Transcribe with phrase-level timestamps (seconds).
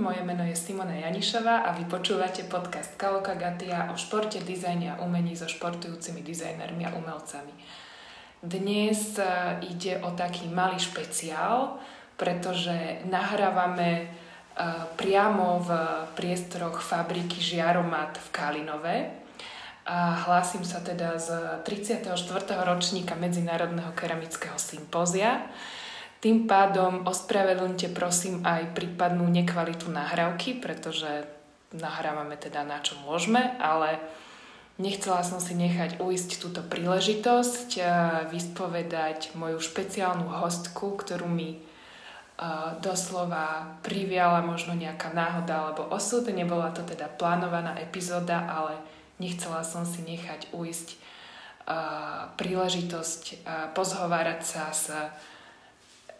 [0.00, 5.00] moje meno je Simona Janišová a vy počúvate podcast Kaloka Gatia o športe, dizajne a
[5.04, 7.52] umení so športujúcimi dizajnermi a umelcami.
[8.40, 9.28] Dnes e,
[9.68, 11.76] ide o taký malý špeciál,
[12.16, 14.06] pretože nahrávame e,
[14.96, 15.70] priamo v
[16.16, 18.96] priestoroch fabriky Žiaromat v Kalinove.
[19.84, 22.08] A hlásim sa teda z 34.
[22.64, 25.44] ročníka Medzinárodného keramického sympózia.
[26.20, 31.24] Tým pádom ospravedlňte prosím aj prípadnú nekvalitu nahrávky, pretože
[31.72, 33.96] nahrávame teda na čo môžeme, ale
[34.76, 37.80] nechcela som si nechať uísť túto príležitosť
[38.28, 41.56] vyspovedať moju špeciálnu hostku, ktorú mi
[42.84, 46.28] doslova priviala možno nejaká náhoda alebo osud.
[46.28, 48.76] Nebola to teda plánovaná epizóda, ale
[49.16, 51.00] nechcela som si nechať uísť
[52.36, 54.92] príležitosť pozhovárať sa s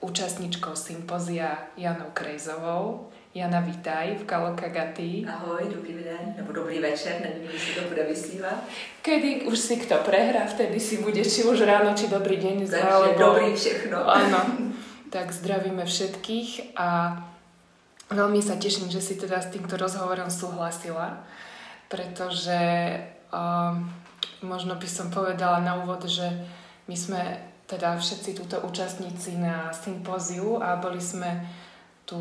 [0.01, 3.09] účastničkou sympozia Janou Krejzovou.
[3.35, 5.23] Jana, vítaj v Kalokagati.
[5.29, 8.59] Ahoj, dobrý den, nebo dobrý večer, nevím, jestli to bude vysílat.
[9.03, 12.67] Kedy už si kto prehrá, vtedy si bude či už ráno, či dobrý deň.
[12.67, 13.19] Takže alebo...
[13.19, 14.11] dobrý všechno.
[14.11, 14.41] Áno,
[15.15, 17.21] tak zdravíme všetkých a
[18.11, 21.23] veľmi sa teším, že si teda s týmto rozhovorom súhlasila,
[21.87, 22.59] pretože
[23.31, 23.87] um,
[24.43, 26.27] možno by som povedala na úvod, že
[26.91, 31.47] my sme teda všetci túto účastníci na sympóziu a boli sme
[32.03, 32.19] tu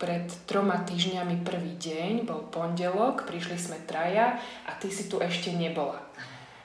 [0.00, 5.52] pred troma týždňami prvý deň, bol pondelok, prišli sme traja a ty si tu ešte
[5.52, 6.00] nebola.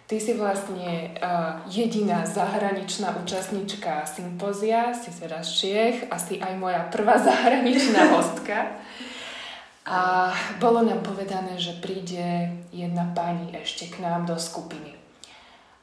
[0.07, 6.87] Ty si vlastne uh, jediná zahraničná účastníčka sympózia, si teda z Čiech, asi aj moja
[6.87, 8.79] prvá zahraničná hostka.
[9.83, 10.31] A
[10.63, 14.95] bolo nám povedané, že príde jedna pani ešte k nám do skupiny.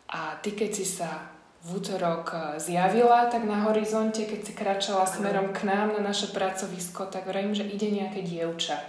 [0.08, 5.04] A ty, keď si sa v útorok eh, zjavila tak na horizonte, keď si kračala
[5.04, 8.80] smerom k nám na naše pracovisko, tak vrajím, že ide nejaké dievča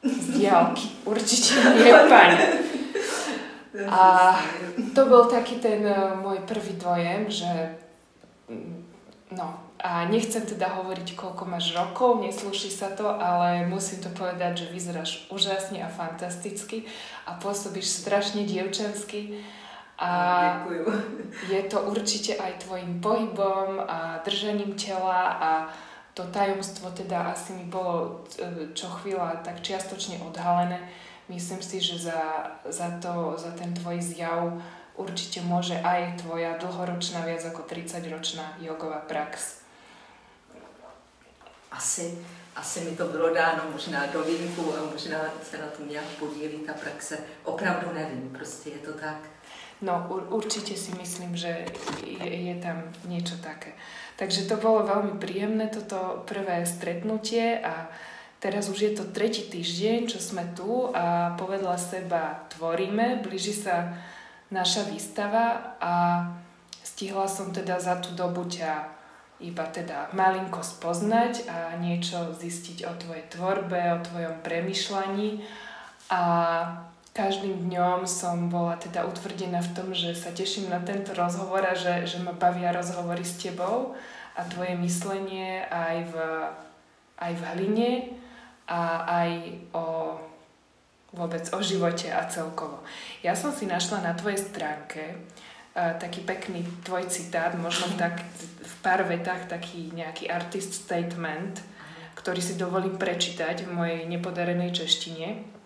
[0.00, 0.88] z diálky.
[1.04, 2.38] Určite nie pani.
[3.84, 4.34] A
[4.96, 7.50] to bol taký ten eh, môj prvý dojem, že
[8.48, 8.76] mm,
[9.36, 14.66] no, a nechcem teda hovoriť, koľko máš rokov, neslúši sa to, ale musím to povedať,
[14.66, 16.82] že vyzeráš úžasne a fantasticky
[17.28, 19.38] a pôsobíš strašne dievčansky
[19.98, 20.10] a
[20.42, 20.84] Ďakujem.
[21.50, 25.50] je to určite aj tvojim pohybom a držaním tela a
[26.14, 30.78] to tajomstvo teda asi mi bolo e, čo chvíľa tak čiastočne odhalené.
[31.28, 34.62] Myslím si, že za, za, to, za ten tvoj zjav
[34.98, 39.62] určite môže aj tvoja dlhoročná, viac ako 30-ročná jogová prax.
[41.70, 42.18] Asi,
[42.56, 46.58] asi mi to bylo dáno možná do výjimku a možná se na tom nějak podílí
[46.66, 47.18] ta praxe.
[47.44, 49.37] Opravdu nevím, prostě je to tak.
[49.78, 51.62] No určite si myslím, že
[52.02, 53.78] je, je tam niečo také.
[54.18, 57.86] Takže to bolo veľmi príjemné, toto prvé stretnutie a
[58.42, 63.94] teraz už je to tretí týždeň, čo sme tu a povedla seba tvoríme, blíži sa
[64.50, 65.94] naša výstava a
[66.82, 68.98] stihla som teda za tú dobu ťa
[69.38, 75.46] iba teda malinko spoznať a niečo zistiť o tvojej tvorbe, o tvojom premyšľaní
[76.10, 76.22] a
[77.18, 81.74] každým dňom som bola teda utvrdená v tom, že sa teším na tento rozhovor a
[81.74, 83.98] že, že ma bavia rozhovory s tebou
[84.38, 86.16] a tvoje myslenie aj v,
[87.18, 87.92] aj v hline
[88.70, 89.30] a aj
[89.74, 89.86] o
[91.10, 92.86] vôbec o živote a celkovo.
[93.26, 98.22] Ja som si našla na tvojej stránke uh, taký pekný tvoj citát, možno tak
[98.62, 101.64] v pár vetách taký nejaký artist statement,
[102.14, 105.57] ktorý si dovolím prečítať v mojej nepodarenej češtine.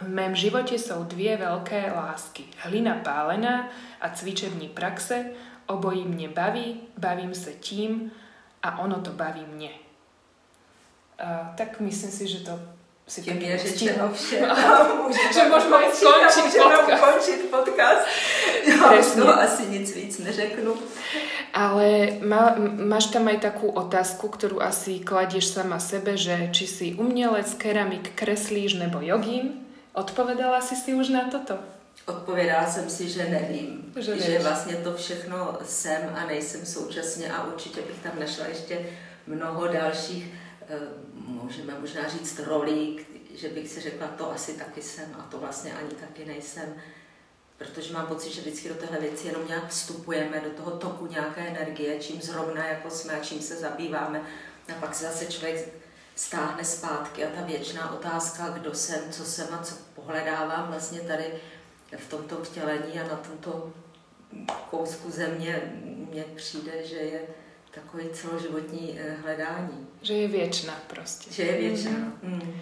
[0.00, 2.44] V mém životě jsou dvě velké lásky.
[2.56, 3.68] Hlina pálená
[4.00, 5.24] a cvičební praxe.
[5.66, 8.12] Obojí mě baví, bavím se tím
[8.62, 9.70] a ono to baví mě.
[11.22, 12.60] Uh, tak myslím si, že to
[13.08, 14.38] si Tím je řečeno vše.
[15.34, 17.02] že můžeme skončit podcast.
[17.04, 18.06] Končit podcast.
[18.66, 20.74] Jo, no, asi nic víc neřeknu.
[21.54, 22.54] Ale má,
[22.84, 28.12] máš tam aj takú otázku, ktorú asi kladieš sama sebe, že či si umělec, keramik,
[28.12, 29.65] kreslíš nebo jogín?
[29.96, 31.58] Odpovedala jsi si už na toto?
[32.06, 33.92] Odpovědala jsem si, že nevím.
[34.00, 38.86] Že, že vlastně to všechno jsem a nejsem současně a určitě bych tam našla ještě
[39.26, 40.34] mnoho dalších,
[40.68, 40.78] eh,
[41.14, 43.00] můžeme možná říct rolí,
[43.34, 46.74] že bych si řekla, to asi taky jsem a to vlastně ani taky nejsem.
[47.58, 51.40] Protože mám pocit, že vždycky do téhle věci jenom nějak vstupujeme, do toho toku nějaké
[51.40, 54.22] energie, čím zrovna jako jsme a čím se zabýváme.
[54.68, 55.85] A pak se zase člověk
[56.16, 61.24] stáhne zpátky a ta věčná otázka, kdo jsem, co jsem a co pohledávám vlastně tady
[61.96, 63.72] v tomto vtělení a na tomto
[64.70, 65.72] kousku země,
[66.10, 67.20] mně přijde, že je
[67.70, 69.86] takový celoživotní eh, hledání.
[70.02, 71.32] Že je věčná prostě.
[71.32, 71.90] Že je věčná.
[71.90, 72.12] Mm.
[72.22, 72.60] Mm.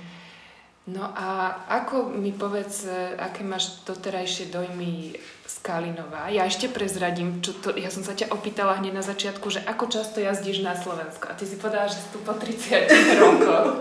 [0.85, 2.85] No a ako mi povedz,
[3.17, 5.17] aké máš doterajšie dojmy
[5.49, 6.29] z Kalinova?
[6.29, 9.89] Ja ešte prezradím, čo to, ja som sa ťa opýtala hneď na začiatku, že ako
[9.89, 11.33] často jazdíš na Slovensko?
[11.33, 13.81] A ty si povedala, že tu po 30 rokoch.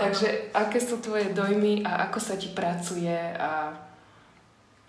[0.00, 3.76] Takže aké sú tvoje dojmy a ako sa ti pracuje a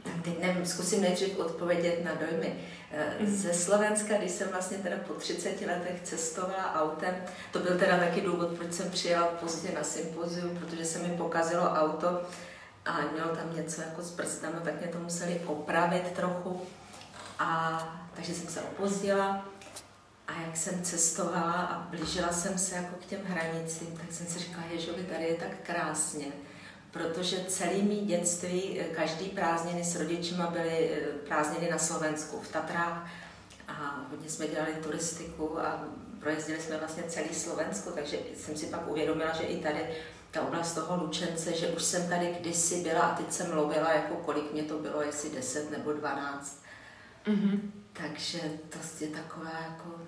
[0.03, 2.55] tak teď nevím, zkusím nejdřív odpovědět na dojmy.
[2.91, 3.35] Eh, mhm.
[3.35, 7.15] Ze Slovenska, když jsem vlastně teda po 30 letech cestovala autem,
[7.51, 11.63] to byl teda taky důvod, proč jsem přijela pozdě na sympozium, protože se mi pokazilo
[11.63, 12.21] auto
[12.85, 16.61] a mělo tam něco jako s prstami, tak mě to museli opravit trochu.
[17.39, 17.79] A
[18.15, 19.45] takže jsem se opozdila
[20.27, 24.39] a jak jsem cestovala a blížila jsem se jako k těm hranicím, tak jsem si
[24.39, 26.25] říkala, že tady je tak krásně
[26.91, 32.51] protože celý mý dětství, eh, každý prázdniny s rodičima byly eh, prázdniny na Slovensku, v
[32.51, 33.09] Tatrách
[33.67, 35.83] a hodně jsme dělali turistiku a
[36.19, 39.79] projezdili jsme vlastně celý Slovensko, takže jsem si pak uvědomila, že i tady
[40.31, 44.15] ta oblast toho Lučence, že už jsem tady kdysi byla a teď jsem mluvila, jako
[44.15, 46.63] kolik mě to bylo, jestli 10 nebo 12.
[47.25, 47.59] Mm-hmm.
[47.93, 48.39] Takže
[48.69, 50.01] to je taková jako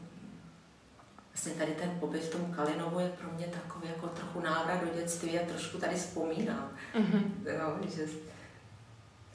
[1.34, 5.00] vlastně tady ten pobyt v tom Kalinovu je pro mě takový jako trochu návrat do
[5.00, 6.70] dětství a trošku tady vzpomínám.
[6.96, 7.24] Mm-hmm.
[7.46, 8.04] Jo, že...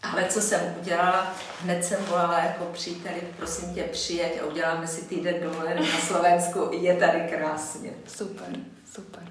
[0.03, 5.05] Ale co jsem udělala, hned jsem volala jako příteli, prosím tě, přijeď a uděláme si
[5.05, 7.91] týden dovolené na Slovensku, je tady krásně.
[8.07, 8.47] Super,
[8.95, 9.23] super.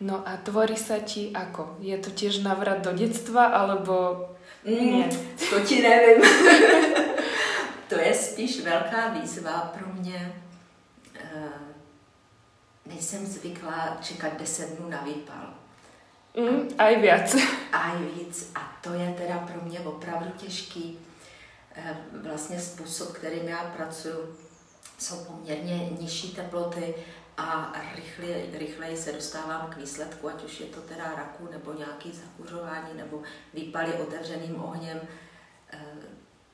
[0.00, 1.82] No a tvorí sa ti ako?
[1.82, 4.26] Je to tiež návrat do detstva, alebo
[4.62, 5.06] mm, nie?
[5.50, 6.22] To ti nevím.
[7.90, 10.32] to je spíš velká výzva pro mě
[12.86, 15.54] nejsem zvyklá čekat 10 dnů na výpal.
[16.36, 17.36] Mm, aj viac.
[17.72, 18.50] Aj víc.
[18.54, 20.98] A to je teda pro mě opravdu těžký.
[21.74, 24.36] Eh, vlastně způsob, kterým já pracuji,
[24.98, 26.94] jsou poměrně nižší teploty
[27.36, 32.12] a rychleji, rychleji se dostávám k výsledku, ať už je to teda raku nebo nějaký
[32.12, 33.22] zakuřování nebo
[33.54, 35.00] výpaly otevřeným ohněm,
[35.72, 35.78] eh,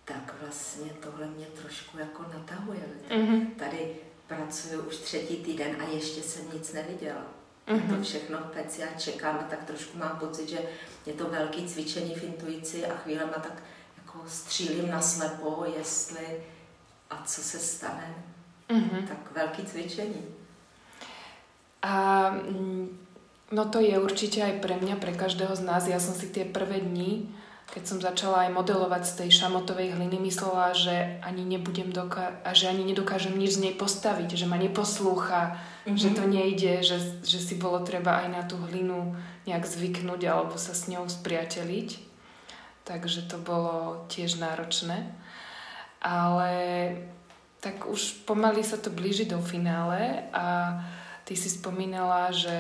[0.05, 2.82] tak vlastně tohle mě trošku jako natahuje.
[3.09, 3.55] Mm-hmm.
[3.56, 7.23] Tady pracuji už třetí týden a ještě jsem nic neviděla.
[7.69, 7.97] Mm-hmm.
[7.97, 10.59] To všechno v peci a čekám a tak trošku mám pocit, že
[11.06, 13.62] je to velký cvičení v intuici a chvílema tak
[13.97, 16.44] jako střílím na slepo, jestli
[17.11, 18.15] a co se stane.
[18.69, 19.09] Mm-hmm.
[19.09, 20.23] Tak velký cvičení.
[21.82, 22.99] A mm,
[23.53, 25.85] no to je určite aj pre mňa, pre každého z nás.
[25.85, 27.29] Ja som si tie prvé dni
[27.75, 32.55] keď som začala aj modelovať z tej šamotovej hliny, myslela, že ani nebudem doka- a
[32.55, 35.99] že ani nedokážem nič z nej postaviť, že ma neposlúcha, mm-hmm.
[35.99, 39.19] že to nejde, že, že si bolo treba aj na tú hlinu
[39.50, 41.99] nejak zvyknúť alebo sa s ňou spriateliť.
[42.87, 45.11] Takže to bolo tiež náročné.
[45.99, 46.53] Ale
[47.59, 50.79] tak už pomaly sa to blíži do finále a
[51.27, 52.55] ty si spomínala, že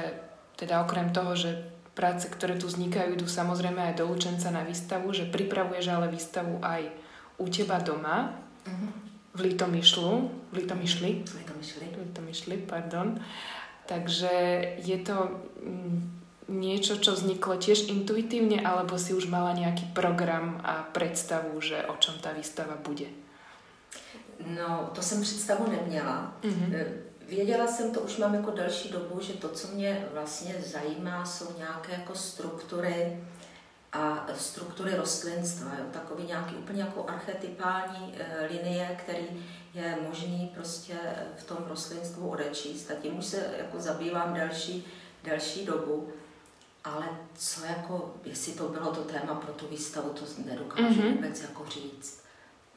[0.58, 5.14] teda okrem toho, že práce, ktoré tu vznikajú, idú samozrejme aj do učenca na výstavu,
[5.14, 6.90] že pripravuješ ale výstavu aj
[7.38, 8.34] u teba doma,
[8.66, 8.90] uh-huh.
[9.34, 10.12] v Litomyšlu,
[10.50, 11.86] v Litomyšli, Litomyšli.
[11.94, 13.18] Litomyšli, pardon.
[13.86, 14.32] Takže
[14.80, 15.16] je to
[15.60, 15.98] mm,
[16.48, 21.94] niečo, čo vzniklo tiež intuitívne, alebo si už mala nejaký program a predstavu, že o
[22.00, 23.06] čom tá výstava bude?
[24.46, 26.32] No, to jsem představu neměla.
[26.42, 26.84] Mm-hmm.
[27.34, 31.58] Věděla jsem, to už mám jako další dobu, že to, co mě vlastně zajímá, jsou
[31.58, 33.20] nějaké jako struktury
[33.92, 35.84] a struktury rostlinstva, jo?
[35.92, 40.94] takový nějaký úplně jako archetypální e, linie, který je možný prostě
[41.36, 44.86] v tom rostlinstvu odečíst a tím už se jako zabývám další,
[45.24, 46.08] další dobu.
[46.84, 51.14] Ale co jako, jestli to bylo to téma pro tu výstavu, to nedokážu mm-hmm.
[51.14, 52.24] vůbec jako říct.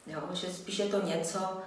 [0.06, 1.58] Jo, že spíš je to něco,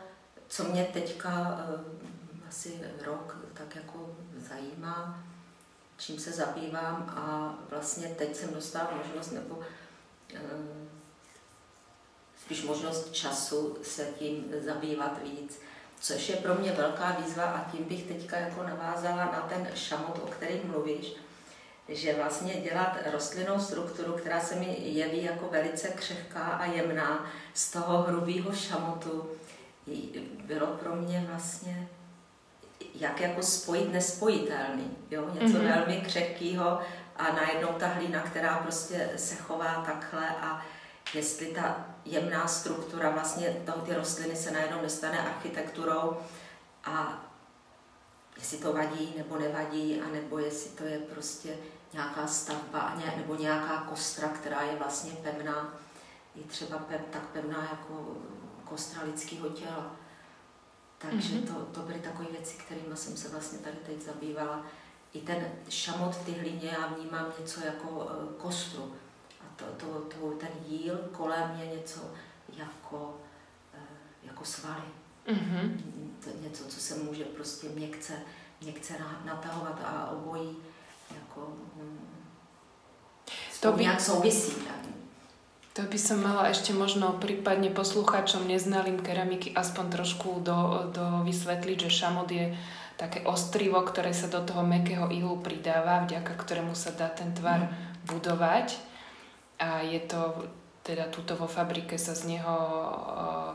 [0.48, 2.12] co mě teďka e,
[2.52, 4.16] asi rok tak jako
[4.50, 5.24] zajímá,
[5.98, 9.60] čím se zabývám a vlastně teď jsem dostala možnost nebo
[10.36, 10.40] eh,
[12.44, 15.60] spíš možnost času se tím zabývat víc,
[16.00, 20.20] což je pro mě velká výzva a tím bych teďka jako navázala na ten šamot,
[20.24, 21.16] o kterém mluvíš,
[21.90, 27.72] že vlastně dělat rostlinnou strukturu, která se mi jeví jako velice křehká a jemná z
[27.72, 29.30] toho hrubého šamotu,
[30.46, 31.90] bylo pro mě vlastně
[32.96, 34.98] jak jako spojit nespojitelný.
[35.12, 35.30] Jo?
[35.34, 35.76] Něco mm-hmm.
[35.76, 36.80] velmi křehkého
[37.16, 40.66] a najednou ta hlína, která prostě se chová takhle a
[41.14, 46.18] jestli ta jemná struktura vlastně toho, ty rostliny se najednou nestane architekturou
[46.84, 47.24] a
[48.38, 51.50] jestli to vadí nebo nevadí, anebo jestli to je prostě
[51.94, 55.74] nějaká stavba nebo nějaká kostra, která je vlastně pevná,
[56.36, 58.18] je třeba pev, tak pevná jako
[58.64, 59.96] kostra lidského těla.
[61.02, 61.54] Takže mm-hmm.
[61.54, 64.66] to, to byly takové věci, kterými jsem se vlastně tady teď zabývala.
[65.14, 68.94] I ten šamot ty hlíně já vnímám něco jako uh, kostru.
[69.42, 72.00] A to, to, to, ten jíl kolem je něco
[72.58, 73.20] jako,
[73.74, 73.80] uh,
[74.24, 74.84] jako svaly.
[75.28, 75.82] Mm-hmm.
[76.24, 78.14] To je něco, co se může prostě měkce,
[78.62, 78.94] měkce
[79.26, 80.58] natahovat a obojí
[81.16, 82.00] jako um,
[83.60, 83.82] to by...
[83.82, 84.52] nějak souvisí.
[84.52, 85.01] Tak.
[85.82, 91.90] To by som mala ešte možno prípadne poslucháčom neznalým keramiky aspoň trošku do, do vysvetliť,
[91.90, 92.54] že šamot je
[93.02, 97.74] také ostrivo, ktoré sa do toho mekého ilu pridáva, vďaka ktorému sa dá ten tvar
[98.06, 98.78] budovať.
[99.58, 100.46] A je to,
[100.86, 102.58] teda tuto vo fabrike sa z neho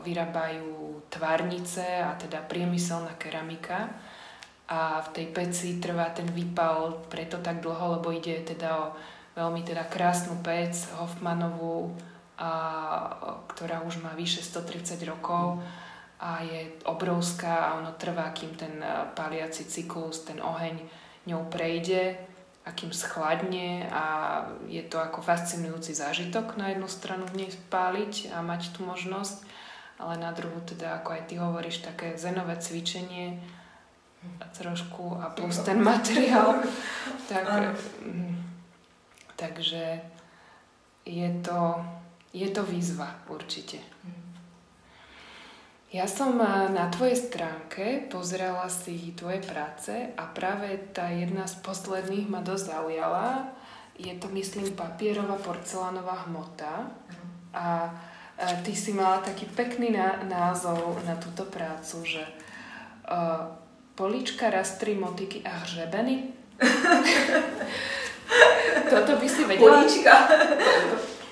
[0.03, 3.87] vyrábajú tvárnice a teda priemyselná keramika.
[4.67, 8.85] A v tej peci trvá ten výpal preto tak dlho, lebo ide teda o
[9.39, 11.95] veľmi teda krásnu pec Hoffmanovú,
[12.37, 12.51] a,
[13.49, 15.61] ktorá už má vyše 130 rokov
[16.17, 18.81] a je obrovská a ono trvá, kým ten
[19.13, 20.81] paliaci cyklus, ten oheň
[21.29, 22.17] ňou prejde
[22.65, 24.03] a kým schladne a
[24.67, 29.45] je to ako fascinujúci zážitok na jednu stranu v nej spáliť a mať tú možnosť,
[30.01, 33.39] ale na druhú teda, ako aj ty hovoríš, také zenové cvičenie
[34.57, 36.59] trošku a plus ten materiál.
[37.29, 37.45] tak,
[39.37, 40.01] Takže
[41.05, 41.85] je to,
[42.33, 43.79] je to výzva určite.
[45.87, 46.35] Ja som
[46.75, 52.75] na tvojej stránke pozerala si tvoje práce a práve tá jedna z posledných ma dosť
[52.75, 53.55] zaujala.
[53.95, 56.91] Je to, myslím, papierová porcelánová hmota
[57.55, 57.95] a
[58.67, 59.95] ty si mala taký pekný
[60.27, 62.27] názov na túto prácu, že uh,
[63.95, 66.35] polička, rastry, motiky a hřebeny.
[68.91, 69.81] Toto by si vedela.
[69.81, 70.13] Políčka.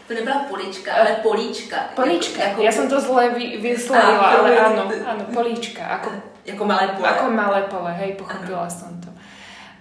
[0.08, 1.78] To nebyla polička, ale políčka.
[1.96, 5.82] Políčka, jako, ja som to zle vy, vyslovila, ale áno, áno, políčka.
[5.82, 6.14] Ako,
[6.52, 7.06] jako malé pole.
[7.10, 8.74] Ako malé pole, hej, pochopila ano.
[8.74, 9.10] som to.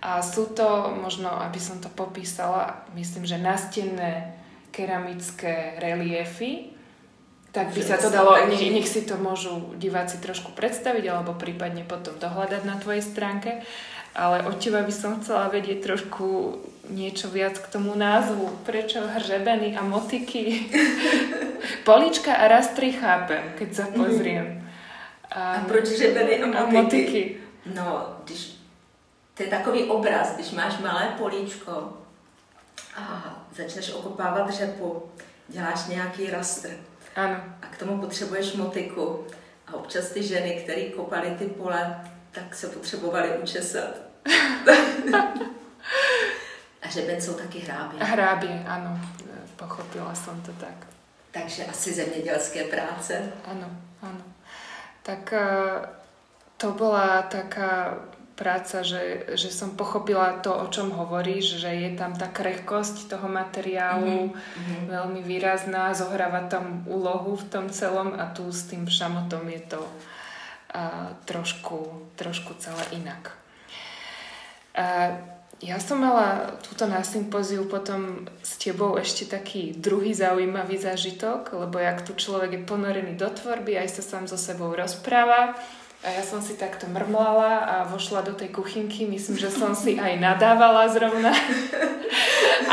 [0.04, 4.36] A sú to, možno, aby som to popísala, myslím, že nastenné
[4.72, 6.72] keramické reliefy,
[7.52, 11.86] tak by sa to dalo, nech, nech si to môžu diváci trošku predstaviť, alebo prípadne
[11.86, 13.62] potom dohľadať na tvojej stránke
[14.14, 18.60] ale od teba by som chcela vedieť trošku niečo viac k tomu názvu.
[18.64, 20.66] Prečo hřebeny a motiky?
[21.84, 24.60] Polička a rastry chápem, keď sa pozriem.
[25.30, 26.76] A, a proč hřebeny a motiky?
[26.76, 27.22] A motiky?
[27.74, 28.54] No, když,
[29.34, 31.92] to je takový obraz, když máš malé políčko
[32.96, 35.02] a začneš okopávat řepu,
[35.48, 36.70] děláš nějaký rastr.
[37.16, 37.36] Ano.
[37.62, 39.24] A k tomu potřebuješ motiku.
[39.66, 42.00] A občas ty ženy, které kopaly ty pole,
[42.32, 43.94] tak se potřebovali učesat.
[46.84, 48.04] A řeben jsou taky hrábě.
[48.04, 49.00] Hrábě, ano,
[49.56, 50.86] pochopila jsem to tak.
[51.30, 53.32] Takže asi zemědělské práce.
[53.44, 53.70] Ano,
[54.02, 54.22] ano.
[55.02, 55.88] Tak eh,
[56.56, 57.94] to byla taká
[58.34, 63.30] práca, že, že som pochopila to, o čom hovoríš, že je tam tá krehkosť toho
[63.30, 64.90] materiálu mm-hmm.
[64.90, 69.80] veľmi výrazná, zohráva tam úlohu v tom celom a tu s tým šamotom je to
[69.80, 73.38] uh, trošku, trošku celé inak.
[74.74, 75.14] A
[75.62, 81.78] ja som mala túto na sympóziu potom s tebou ešte taký druhý zaujímavý zážitok, lebo
[81.78, 85.54] jak tu človek je ponorený do tvorby, aj sa sám so sebou rozpráva.
[86.04, 89.96] A ja som si takto mrmlala a vošla do tej kuchynky, myslím, že som si
[89.96, 91.32] aj nadávala zrovna.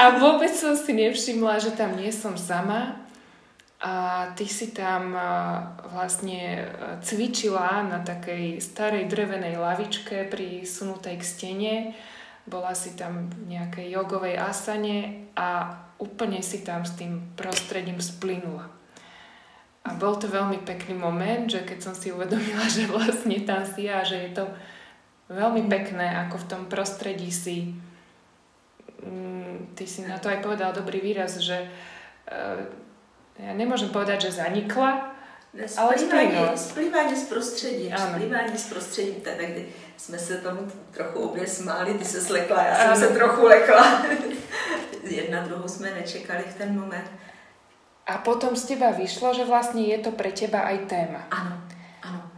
[0.01, 2.99] A vôbec som si nevšimla, že tam nie som sama.
[3.81, 5.15] A ty si tam
[5.95, 6.69] vlastne
[7.01, 11.75] cvičila na takej starej drevenej lavičke prisunutej k stene.
[12.49, 18.69] Bola si tam v nejakej jogovej asane a úplne si tam s tým prostredím splynula.
[19.81, 23.89] A bol to veľmi pekný moment, že keď som si uvedomila, že vlastne tam si
[23.89, 24.45] a že je to
[25.31, 27.77] veľmi pekné, ako v tom prostredí si
[28.99, 32.59] mm, ty si na to aj povedal dobrý výraz, že uh,
[33.39, 35.15] ja nemôžem povedať, že zanikla,
[35.77, 36.57] ale splynula.
[36.57, 42.05] Splývání z prostředí, splývání z prostředí, tak kdy jsme se tomu trochu obě smáli, ty
[42.05, 42.99] se slekla, já jsem ano.
[42.99, 44.05] se trochu lekla.
[45.03, 47.11] Jedna druhou jsme nečekali v ten moment.
[48.07, 51.27] A potom z teba vyšlo, že vlastně je to pre teba aj téma.
[51.31, 51.61] Ano,
[52.01, 52.31] ano.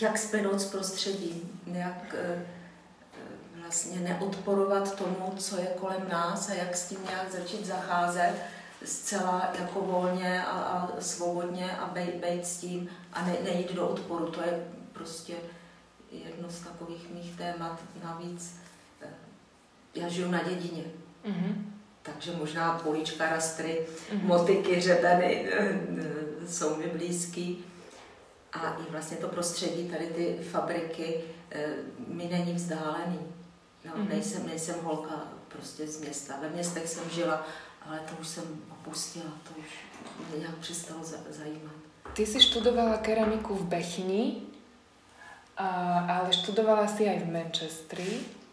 [0.00, 2.46] Jak splynout s prostředím, jak eh,
[3.62, 8.34] vlastně neodporovat tomu, co je kolem nás a jak s tím nějak začít zacházet
[8.84, 13.88] zcela jako volně a, a svobodně a bejt, bejt s tím a ne, nejít do
[13.88, 14.30] odporu.
[14.30, 15.34] To je prostě
[16.10, 17.80] jedno z takových mých témat.
[18.04, 18.56] Navíc
[19.02, 19.08] eh,
[19.94, 20.84] já žiju na dědině.
[21.24, 21.54] Mm-hmm.
[22.02, 24.22] Takže možná políčka, rastry, mm-hmm.
[24.22, 25.80] motiky, řebeny eh,
[26.48, 27.64] jsou mi blízký.
[28.52, 31.66] a i vlastně to prostředí, tady ty fabriky, eh,
[32.08, 33.18] mi není vzdálený.
[33.84, 34.08] No, mm-hmm.
[34.08, 36.34] nejsem, nejsem holka prostě z města.
[36.40, 37.46] Ve městech jsem žila,
[37.90, 39.66] ale to už jsem opustila, to už
[40.28, 41.74] mě nějak přestalo zajímat.
[42.12, 44.42] Ty si študovala keramiku v Bechyni,
[46.08, 48.10] ale študovala si aj v Manchestri.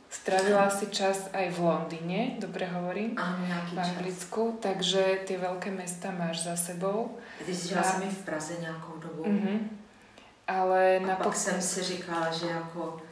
[0.09, 3.43] Stravila si čas aj v Londýne, dobre hovorím, Áno,
[3.75, 4.71] v Anglicku, čas.
[4.71, 7.19] takže tie veľké mesta máš za sebou.
[7.43, 7.99] Ty si žila a...
[7.99, 9.23] v Praze nějakou dobu.
[9.27, 9.59] Uh-huh.
[10.47, 13.03] Ale a pak jsem si říkala, že jako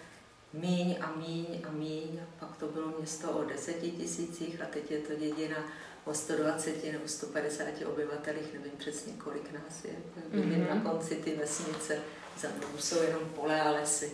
[0.54, 4.92] míň a míň a míň, a pak to bylo město o deseti tisících a teď
[4.92, 5.58] je to dědina
[6.06, 9.92] o 120 nebo 150 obyvatelích, nevím přesně kolik nás je.
[10.34, 10.70] Mm-hmm.
[10.76, 11.98] na konci ty vesnice,
[12.40, 14.12] za mnou jsou jenom pole a lesy.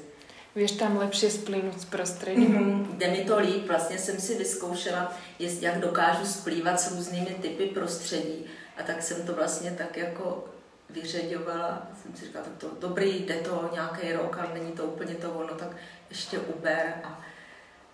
[0.56, 2.54] Víš tam lepší splínout s prostředím?
[2.54, 2.98] Mm-hmm.
[2.98, 8.46] Jde mi to líp, vlastně jsem si vyzkoušela, jak dokážu splývat s různými typy prostředí
[8.78, 10.46] a tak jsem to vlastně tak jako
[10.90, 11.88] vyřeďovala.
[12.02, 15.32] Jsem si říkala, tak to dobrý, jde to nějaký rok, ale není to úplně to
[15.32, 15.76] ono, tak
[16.10, 17.22] ještě uber a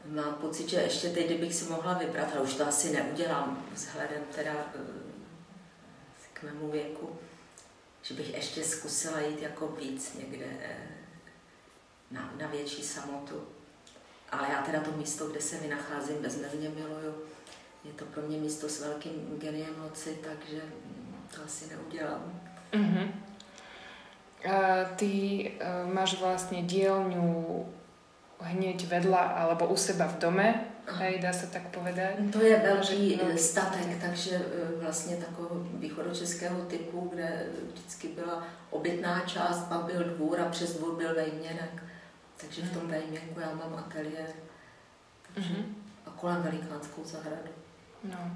[0.08, 4.22] mám pocit, že ještě teď, kdybych si mohla vybrat, ale už to asi neudělám vzhledem
[4.36, 4.80] teda eh,
[6.34, 7.20] k mému věku,
[8.02, 10.78] že bych ještě zkusila jít jako víc někde eh,
[12.12, 13.48] na, na větší samotu.
[14.32, 17.16] Ale já teda to místo, kde se mi nacházím, bezmezně miluju.
[17.84, 20.62] Je to pro mě místo s velkým geniem noci, takže
[21.36, 22.42] to asi neudělám.
[22.72, 23.12] Uh-huh.
[24.54, 25.52] A ty
[25.86, 27.74] uh, máš vlastně dílňu
[28.42, 30.48] hneď vedľa alebo u seba v dome,
[31.00, 32.16] hej, dá se tak povedať.
[32.34, 39.20] To je velký no, statek, takže e, vlastně takového východočeského typu, kde vždycky byla obytná
[39.20, 41.84] část, pak byl dvůr a přes dvůr byl vejměnek.
[42.38, 42.92] Takže v tom mhm.
[42.92, 44.30] vejměnku já mám ateliér.
[45.34, 45.66] Takže mm-hmm.
[46.06, 47.52] a kolem velikánskou zahradu.
[48.04, 48.32] No.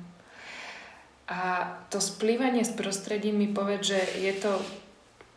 [1.27, 1.41] A
[1.89, 4.62] to splývanie s prostredím mi povedz, že je to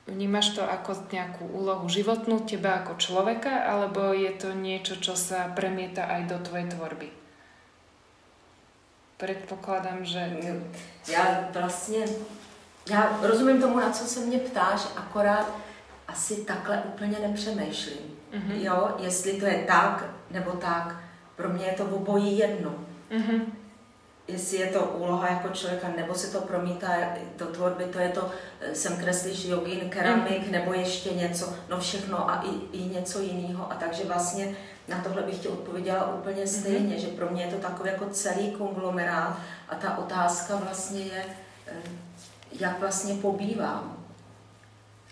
[0.05, 5.49] Vnímaš to ako nejakú úlohu životnú teba ako človeka, alebo je to niečo, čo sa
[5.57, 7.09] premieta aj do tvojej tvorby?
[9.17, 10.37] Předpokládám, že...
[11.09, 12.05] Já vlastně,
[12.90, 15.47] já rozumím tomu, na co se mě ptáš, akorát
[16.09, 18.05] asi takhle úplně nepřemýšlím.
[18.33, 18.62] Mm-hmm.
[18.62, 20.97] Jo, jestli to je tak nebo tak,
[21.37, 22.75] pro mě je to obojí jedno.
[23.11, 23.63] Mm-hmm
[24.29, 26.89] jestli je to úloha jako člověka, nebo se to promítá
[27.37, 30.53] do tvorby, to je to, eh, jsem kreslíš jogin, keramik, mm.
[30.53, 33.73] nebo ještě něco, no všechno a i, i něco jiného.
[33.73, 34.57] A takže vlastně
[34.89, 36.47] na tohle bych ti odpověděla úplně mhm.
[36.47, 37.01] stejně, mm.
[37.01, 41.25] že pro mě je to takový jako celý konglomerát a ta otázka vlastně je,
[41.67, 41.73] eh,
[42.53, 43.97] jak vlastně pobývám.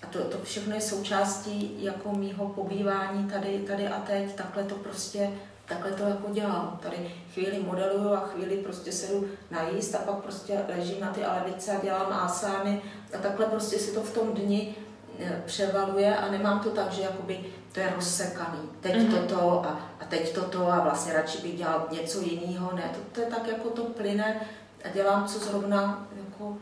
[0.03, 4.75] A to, to všechno je součástí jako mýho pobývání tady, tady a teď, takhle to
[4.75, 5.31] prostě
[5.73, 6.79] takhle to jako dělám.
[6.83, 11.25] Tady chvíli modeluju a chvíli prostě se jdu najíst a pak prostě ležím na ty
[11.25, 12.83] alevice a dělám ásány
[13.15, 14.75] a takhle prostě si to v tom dni
[15.19, 17.41] e, převaluje a nemám to tak, že jakoby
[17.73, 18.59] to je rozsekaný.
[18.81, 19.29] Teď mm-hmm.
[19.29, 22.77] toto a, a teď toto a vlastně radši bych dělal něco jiného.
[22.77, 24.47] Ne, to, to je tak jako to plyne
[24.85, 26.57] a dělám, co zrovna jako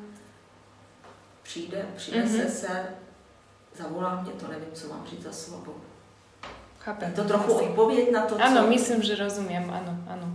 [1.42, 2.50] přijde, přinese mm-hmm.
[2.50, 2.86] se,
[3.76, 5.74] zavolá mě to, nevím, co mám říct za slovo.
[6.80, 7.12] Chápem.
[7.12, 8.42] To trochu odpověď na to, co...
[8.42, 10.26] Áno, myslím, že rozumiem, áno, áno.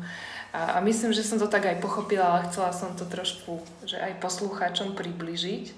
[0.54, 3.98] A, a myslím, že som to tak aj pochopila, ale chcela som to trošku, že
[3.98, 5.74] aj poslucháčom približiť.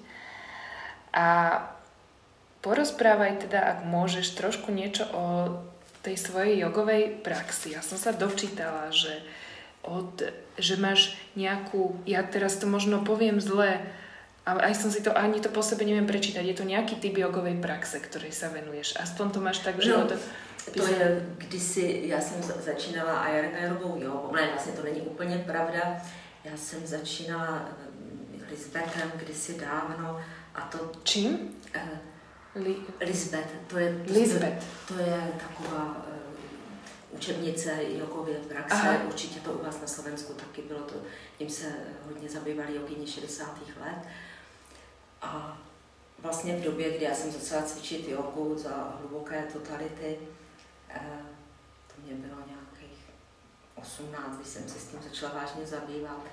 [1.15, 1.25] A
[2.59, 5.23] porozprávaj teda, ak môžeš, trošku niečo o
[6.03, 7.73] tej svojej jogovej praxi.
[7.73, 9.23] Ja som sa dočítala, že,
[9.87, 10.19] od,
[10.59, 13.79] že máš nejakú, ja teraz to možno poviem zle,
[14.43, 16.43] ale aj som si to, ani to po sebe neviem prečítať.
[16.43, 18.99] Je to nejaký typ jogovej praxe, ktorej sa venuješ.
[18.99, 19.95] Aspoň to máš tak, že...
[19.95, 20.11] No,
[20.71, 26.01] to je kdysi, já jsem začínala aerobou jo, ne, vlastně to není úplně pravda.
[26.43, 27.87] Já jsem začínala eh,
[28.51, 30.21] Lisbetem kdysi dávno
[30.55, 30.91] a to...
[31.03, 31.55] Čím?
[31.75, 32.75] Uh, Li...
[33.01, 34.65] Lisbeth, to je, to, Lisbeth.
[34.87, 39.03] To, to je taková uh, učebnice jogově praxe, Aha.
[39.07, 40.95] určitě to u vás na Slovensku taky bylo, to,
[41.37, 41.65] tím se
[42.07, 43.59] hodně zabývali jogyni 60.
[43.81, 44.07] let.
[45.21, 45.61] A
[46.19, 50.36] vlastně v době, kdy já jsem začala cvičit jogu za hluboké totality, Eh,
[51.87, 52.99] to mě bylo nějakých
[53.75, 56.23] 18, když jsem se s tím začala vážně zabývat,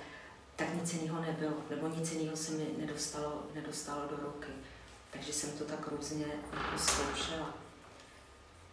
[0.55, 4.51] tak nic jiného nebylo, nebo nic jiného se mi nedostalo, nedostalo do ruky.
[5.11, 7.53] Takže jsem to tak různě jako zkoušela.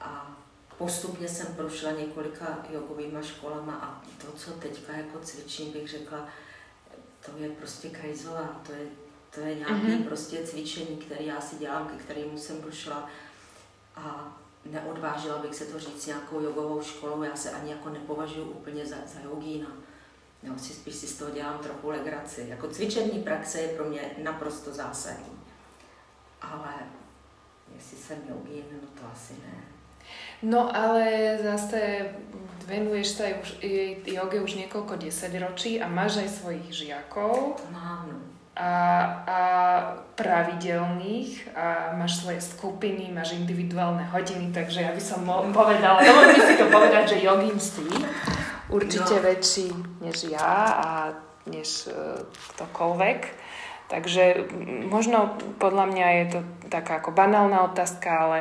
[0.00, 0.36] A
[0.78, 6.28] postupně jsem prošla několika jogovými školama a to, co teďka jako cvičím, bych řekla,
[7.26, 8.86] to je prostě krajzová, to je,
[9.30, 10.04] to je nějaký mm-hmm.
[10.04, 13.08] prostě cvičení, které já si dělám, ke kterému jsem došla.
[13.96, 18.86] A neodvážila bych se to říct nějakou jogovou školou, já se ani jako nepovažuji úplně
[18.86, 19.68] za, za jogína.
[20.42, 22.46] No, si spíš si z toho dělám trochu legraci.
[22.48, 25.38] Jako cvičební praxe je pro mě naprosto zásadní.
[26.40, 26.74] Ale
[27.74, 29.64] jestli jsem jogín, no to asi ne.
[30.42, 32.10] No ale zase
[32.66, 33.62] venuješ sa už,
[34.02, 37.62] joge už niekoľko desaťročí a máš aj svojich žiakov.
[37.70, 38.72] Mám, no a,
[39.24, 39.40] a
[40.12, 46.42] pravidelných a máš svoje skupiny, máš individuálne hodiny, takže ja by som mo- povedala, dovolím
[46.44, 47.88] si to povedať, že jogín si
[48.68, 49.24] určite no.
[49.24, 49.68] väčší
[50.04, 50.88] než ja a
[51.48, 52.20] než uh,
[52.56, 53.20] ktokoľvek.
[53.88, 54.48] Takže
[54.88, 56.40] možno podľa mňa je to
[56.72, 58.38] taká ako banálna otázka, ale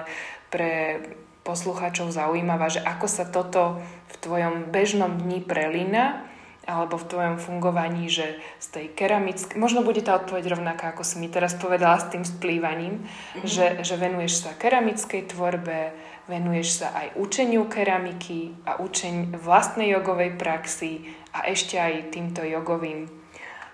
[0.47, 1.03] pre
[1.43, 6.23] poslucháčov zaujímavá, že ako sa toto v tvojom bežnom dni prelína
[6.71, 11.19] alebo v tvojom fungovaní, že z tej keramické, možno bude tá odpoveď rovnaká, ako si
[11.19, 13.43] mi teraz povedala s tým splývaním, mm-hmm.
[13.43, 15.91] že, že venuješ sa keramickej tvorbe,
[16.31, 23.11] venuješ sa aj učeniu keramiky a učení vlastnej jogovej praxi a ešte aj týmto jogovým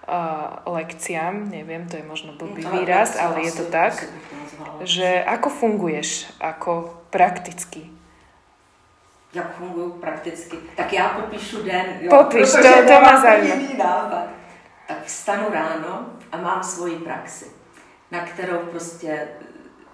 [0.10, 4.10] uh, lekciám, neviem, to je možno blbý no, výraz, ale je to tak,
[4.82, 7.97] že ako funguješ ako prakticky
[9.38, 10.58] jak fungují prakticky.
[10.76, 13.24] Tak já popíšu den, jo, Popiš, to, to má
[13.78, 14.28] nápad.
[14.88, 17.46] Tak vstanu ráno a mám svoji praxi,
[18.12, 19.28] na kterou prostě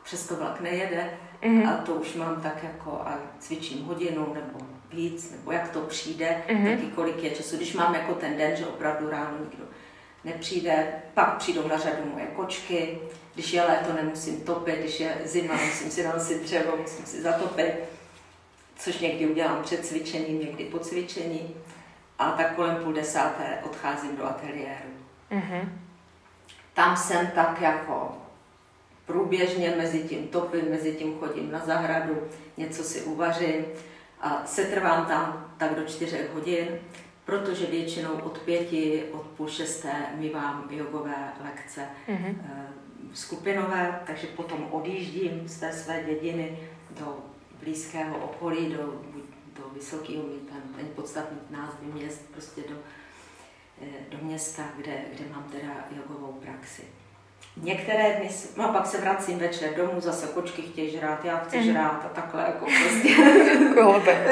[0.04, 1.10] přesto vlak nejede
[1.42, 1.70] mm-hmm.
[1.70, 6.44] a to už mám tak jako a cvičím hodinu nebo víc, nebo jak to přijde,
[6.48, 6.76] mm-hmm.
[6.76, 7.58] taky kolik je času.
[7.58, 9.64] Když mám jako ten den, že opravdu ráno nikdo
[10.24, 13.00] nepřijde, pak přijdou na řadu moje kočky,
[13.34, 17.74] když je léto, nemusím topit, když je zima, musím si nosit dřevo, musím si zatopit
[18.84, 21.56] což někdy udělám před cvičením, někdy po cvičení.
[22.20, 24.90] A tak kolem půl desáté odcházím do ateliéru.
[25.32, 25.70] Mm-hmm.
[26.74, 28.18] Tam jsem tak jako
[29.06, 33.66] průběžně mezi tím topím, mezi tím chodím na zahradu, něco si uvařím
[34.22, 36.68] a setrvám tam tak do čtyřech hodin,
[37.26, 42.36] protože většinou od pěti, od půl šesté mývám jogové lekce mm-hmm.
[43.14, 46.60] skupinové, takže potom odjíždím z té své dědiny
[47.00, 47.33] do
[47.64, 49.02] blízkého okolí, do,
[49.60, 52.76] do Vysokého, ten, ten podstatný názvy měst, prostě do,
[53.82, 56.84] eh, do města, kde, kde mám teda jogovou praxi.
[57.58, 61.64] Některé dny, no pak se vracím večer domů, zase kočky chtějí žrát, já chci mm.
[61.64, 63.16] žrát a takhle jako prostě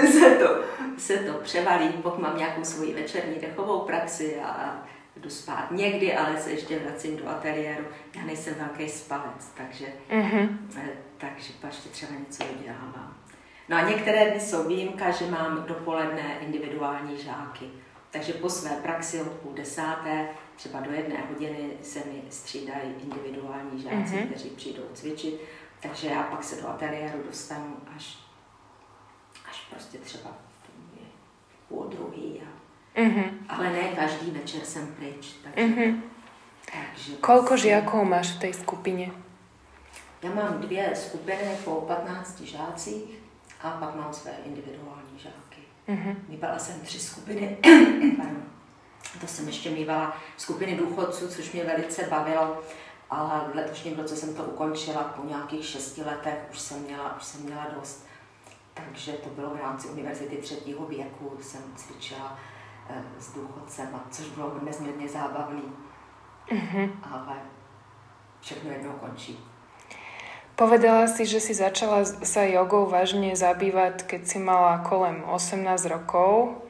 [0.20, 0.63] se, to,
[0.98, 4.84] se to převalí, pokud mám nějakou svoji večerní dechovou praxi a, a
[5.15, 7.86] jdu spát někdy, ale se ještě vracím do ateliéru.
[8.15, 10.58] Já nejsem velký spalec, takže, mm-hmm.
[11.17, 13.21] takže ještě třeba něco udělávám.
[13.72, 17.66] No a některé dny jsou výjimka, že mám dopoledne individuální žáky.
[18.12, 23.82] Takže po své praxi od půl desáté, třeba do jedné hodiny se mi střídají individuální
[23.82, 24.28] žáci, mm-hmm.
[24.28, 25.42] kteří přijdou cvičit.
[25.80, 28.18] Takže já pak se do ateliéru dostanu až,
[29.50, 30.30] až prostě třeba
[31.68, 32.42] půl druhý.
[32.42, 33.32] A, mm-hmm.
[33.50, 35.34] Ale ne každý večer jsem pryč.
[35.44, 36.02] Takže, mm-hmm.
[36.66, 39.12] takže Kolko vlastně- žiakov máš v té skupině?
[40.24, 43.21] Já mám dvě skupiny po 15 žácích
[43.63, 45.62] a pak mám své individuální žáky.
[45.88, 46.15] Mm-hmm.
[46.28, 47.58] Mývala jsem tři skupiny,
[49.21, 52.62] to jsem ještě mývala skupiny důchodců, což mě velice bavilo,
[53.10, 57.24] ale v letošním roce jsem to ukončila, po nějakých šesti letech už jsem měla, už
[57.24, 58.08] jsem měla dost.
[58.74, 62.39] Takže to bylo v rámci univerzity třetího věku, jsem cvičila
[62.89, 65.63] eh, s důchodcem, což bylo nezměrně zábavný.
[66.47, 66.91] Mm-hmm.
[67.12, 67.36] Ale
[68.41, 69.51] všechno jednou končí.
[70.62, 75.58] Povedala si, že si začala sa jogou vážne zabývať, keď si mala kolem 18
[75.89, 76.62] rokov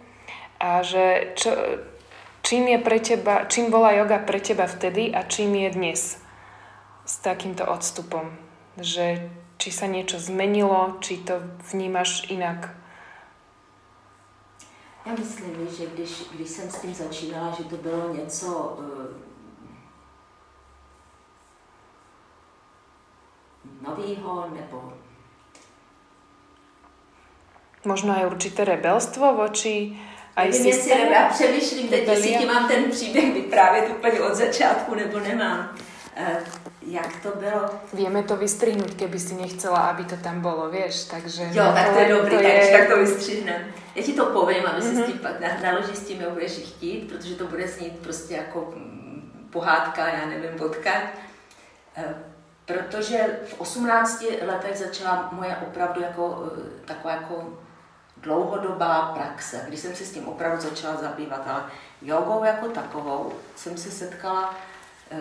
[0.64, 1.52] a že čo,
[2.40, 6.02] čím, je pre teba, čím bola joga pre teba vtedy a čím je dnes
[7.04, 8.32] s takýmto odstupom.
[8.80, 9.28] Že
[9.60, 11.44] či sa niečo zmenilo, či to
[11.76, 12.72] vnímaš inak?
[15.06, 18.80] Já myslím, že když, když jsem s tím začínala, že to bylo něco
[23.88, 24.94] novýho, nebo...
[27.86, 29.98] Možno aj určité rebelstvo voči
[30.36, 34.96] aj Nevím, jestli já přemýšlím teď, jestli ti mám ten příběh vyprávět úplně od začátku,
[34.96, 35.70] nebo nemám.
[36.20, 36.28] Uh,
[36.82, 37.70] jak to bylo?
[37.94, 41.50] Vieme to vystrihnúť, keby si nechcela, aby to tam bolo, vieš, takže...
[41.52, 42.78] Jo, tak to je dobrý, to je...
[42.78, 43.62] tak to vystřihnem.
[43.96, 44.96] Já ti to povím, aby mm-hmm.
[44.96, 48.34] si s tím pak naloží s tím, jak budeš chtít, protože to bude znít prostě
[48.34, 50.92] jako mm, pohádka, já nevím, vodka.
[51.98, 52.31] Uh,
[52.66, 57.58] protože v 18 letech začala moje opravdu jako eh, taková jako
[58.18, 61.64] dlouhodobá praxe, kdy jsem se s tím opravdu začala zabývat, ale
[62.02, 64.56] jogou jako takovou jsem se setkala
[65.12, 65.18] uh,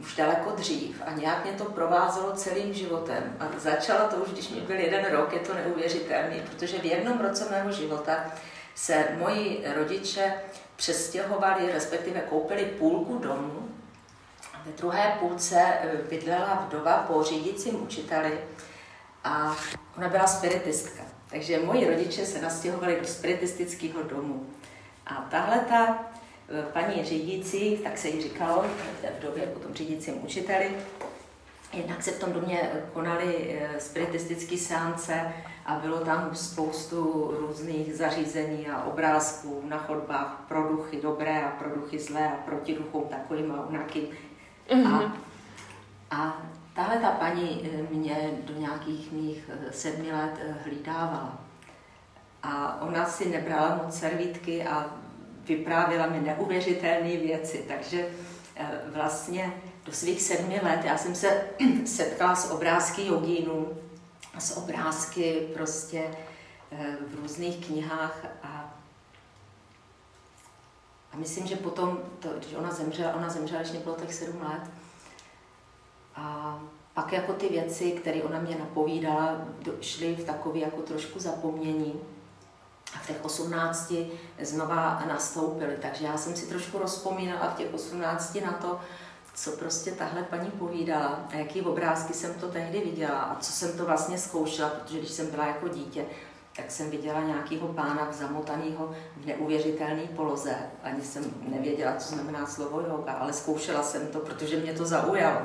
[0.00, 3.36] už daleko dřív a nějak mě to provázelo celým životem.
[3.40, 7.20] A začala to už, když mi byl jeden rok, je to neuvěřitelné, protože v jednom
[7.20, 8.24] roce mého života
[8.74, 10.34] se moji rodiče
[10.76, 13.69] přestěhovali, respektive koupili půlku domu
[14.70, 18.38] ve druhé půlce eh, bydlela vdova po řídícím učiteli,
[19.24, 19.56] A
[19.96, 21.02] ona byla spiritistka.
[21.30, 24.46] Takže moji rodiče se nastěhovali do spiritistického domu.
[25.06, 25.86] A tahle ta
[26.48, 28.64] e, paní řídící, tak se jí říkalo
[29.18, 30.70] v době potom řídícím učiteli,
[31.72, 35.32] jednak se v tom domě konaly spiritistické seance
[35.66, 41.74] a bylo tam spoustu různých zařízení a obrázků na chodbách pro duchy dobré a pro
[41.74, 44.08] duchy zlé a proti duchům takovým a onakým.
[44.70, 45.12] Mm-hmm.
[46.10, 46.42] A, a
[46.74, 51.38] tahle ta paní eh, mě do nějakých mých eh, sedmi let eh, hlídávala.
[52.42, 54.90] A ona si nebrala moc servítky a
[55.44, 58.08] vyprávěla mi neuvěřitelné věci, takže
[58.94, 59.52] vlastně
[59.84, 61.44] do svých sedmi let já jsem se
[61.84, 63.68] setkala s obrázky jogínů,
[64.38, 66.10] s obrázky prostě
[67.08, 68.74] v různých knihách a
[71.12, 74.42] a myslím, že potom, to, když ona zemřela, ona zemřela, když mě bylo tak sedm
[74.42, 74.70] let,
[76.16, 76.58] a
[76.94, 79.38] pak jako ty věci, které ona mě napovídala,
[79.80, 82.00] šly v takové jako trošku zapomnění.
[82.94, 83.92] A v těch 18
[84.40, 85.76] znova nastoupily.
[85.82, 88.80] Takže já jsem si trošku rozpomínala v těch 18 na to,
[89.34, 93.76] co prostě tahle paní povídala a jaký obrázky jsem to tehdy viděla a co jsem
[93.78, 96.04] to vlastně zkoušela, protože když jsem byla jako dítě,
[96.56, 100.56] tak jsem viděla nějakého pána zamotaného v neuvěřitelné poloze.
[100.82, 105.40] Ani jsem nevěděla, co znamená slovo yoga, ale zkoušela jsem to, protože mě to zaujalo.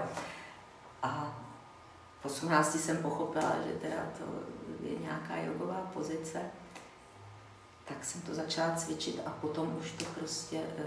[1.03, 1.37] A
[2.21, 4.23] v 18 jsem pochopila, že teda to
[4.83, 6.41] je nějaká jogová pozice,
[7.85, 10.83] tak jsem to začala cvičit a potom už to prostě e,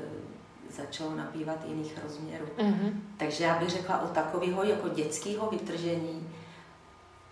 [0.72, 2.46] začalo nabývat jiných rozměrů.
[2.58, 2.92] Mm-hmm.
[3.16, 6.30] Takže já bych řekla o takového jako dětského vytržení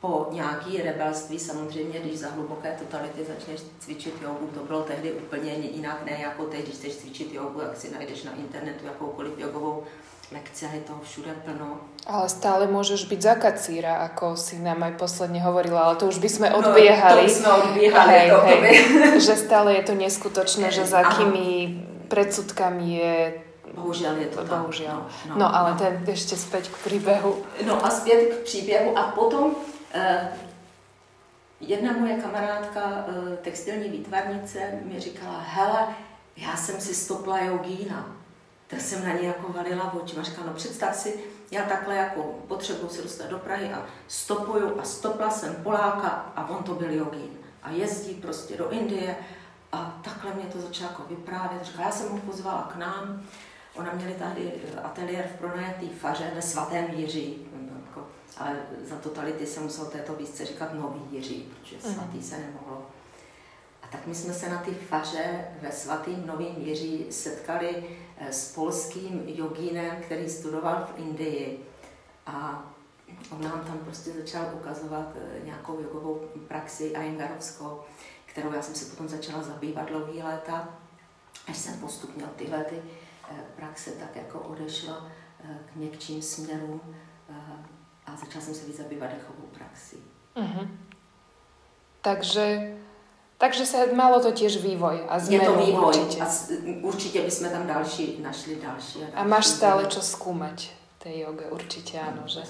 [0.01, 5.53] po nějaký rebelství, samozřejmě, když za hluboké totality začneš cvičit jogu, to bylo tehdy úplně
[5.53, 9.85] jinak, ne jako teď, když chceš cvičit jogu, tak si najdeš na internetu jakoukoliv jogovou
[10.33, 11.79] lekcia, je toho všude plno.
[12.07, 16.19] Ale stále môžeš byť za kacíra, ako si nám aj posledne hovorila, ale to už
[16.19, 17.23] by sme odbiehali.
[17.23, 18.11] No, to by sme odbiehali.
[18.11, 18.59] Hej, to, hej,
[19.15, 21.79] to že stále je to neskutočné, že za akými
[22.11, 23.17] predsudkami je
[23.77, 24.59] Bohužel je to tak.
[24.59, 24.89] Bohužel.
[24.89, 25.79] No, no, no ale no.
[25.79, 27.45] ten ešte späť k príbehu.
[27.67, 28.99] No a zpět k příběhu.
[28.99, 29.53] A potom
[31.61, 35.87] jedna moje kamarádka, eh, textilní výtvarnice, mi říkala, hele,
[36.37, 38.17] já jsem si stopla jogína
[38.67, 40.17] tak jsem na ní jako valila oči.
[40.17, 44.81] A říkala, no představ si, já takhle jako potřebuji se dostat do Prahy a stopuju
[44.81, 47.31] a stopla jsem Poláka a on to byl jogín.
[47.63, 49.17] A jezdí prostě do Indie
[49.73, 51.65] a takhle mě to začalo jako vyprávět.
[51.65, 53.23] Říkala, já jsem ho pozvala k nám,
[53.75, 57.46] ona měli tady ateliér v pronajatý faře ve svatém Jiří,
[58.37, 61.95] ale za totality se musel této výzce říkat nový Jiří, protože mhm.
[61.95, 62.87] svatý se nemohlo.
[63.83, 67.85] A tak my jsme se na ty faře ve svatým Novým Jiří setkali
[68.19, 71.67] Eh, s polským jogínem, který studoval v Indii.
[72.27, 72.65] A
[73.31, 77.81] on nám tam prostě začal ukazovat eh, nějakou jogovou praxi Ayengarovskou,
[78.27, 80.79] kterou já jsem se potom začala zabývat dlouhý léta,
[81.49, 82.83] až jsem postupně od tyhle ty
[83.31, 85.09] eh, praxe tak jako odešla
[85.73, 86.81] k měkčím směrům
[88.17, 89.97] a začala jsem se víc zabývat dechovou praxi.
[90.37, 90.69] Mm-hmm.
[92.01, 92.77] Takže
[93.39, 96.25] takže se malo to tiež vývoj a zmenu Je to vývoj určite.
[96.25, 96.27] a
[96.83, 98.99] určite by sme tam další našli další.
[98.99, 100.73] A, další a máš stále čo skúmať
[101.05, 102.41] tej joge, určite áno, že?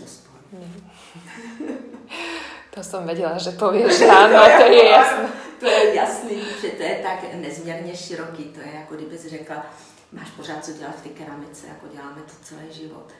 [2.70, 5.26] To som vedela, že povieš, že áno, to je jasné.
[5.58, 9.66] To je jasný, že to je tak nezměrně široký, to je jako kdyby si řekla,
[10.12, 13.10] máš pořád co dělat v té keramice, jako děláme to celý život.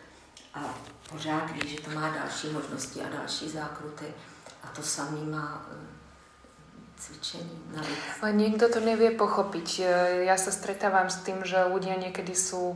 [0.56, 0.74] A
[1.10, 4.04] pořád víš, že to má další možnosti a další zákruty.
[4.64, 5.66] A to samý má
[6.96, 7.98] cvičení navíc.
[8.22, 9.84] Ale niekto to nevie pochopiť.
[10.24, 12.72] Ja sa stretávam s tým, že ľudia niekedy sú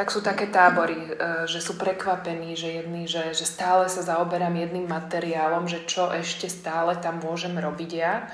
[0.00, 1.12] tak sú také tábory, e,
[1.44, 6.48] že sú prekvapení, že jedný, že, že stále sa zaoberám jedným materiálom, že čo ešte
[6.48, 8.24] stále tam môžem robiť ja.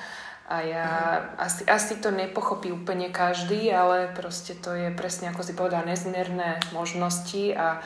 [0.47, 1.43] A ja mhm.
[1.43, 6.63] asi, asi to nepochopí úplne každý, ale proste to je presne, ako si povedal, nezmierné
[6.71, 7.83] možnosti a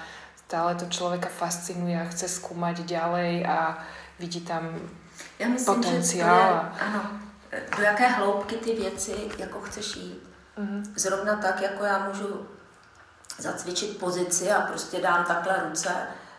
[0.50, 3.78] stále to človeka fascinuje a chce skúmať ďalej a
[4.18, 4.74] vidí tam
[5.38, 6.70] já myslím, potenciál.
[6.74, 7.00] Že to je, ano,
[7.76, 10.22] do jaké hloubky ty věci jako chceš jít.
[10.58, 10.82] Mm-hmm.
[10.96, 12.46] Zrovna tak, jako já můžu
[13.38, 15.90] zacvičit pozici a prostě dám takhle ruce